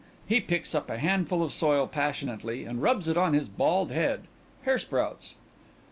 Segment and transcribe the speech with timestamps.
[0.27, 4.21] (_He picks up a handful of soil passionately and rubs it on his bald head.
[4.63, 5.35] Hair sprouts.